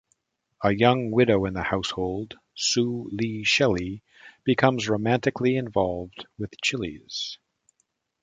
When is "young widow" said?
0.73-1.45